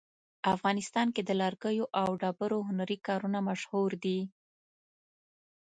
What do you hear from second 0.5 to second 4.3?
افغانستان کې د لرګیو او ډبرو هنري کارونه مشهور دي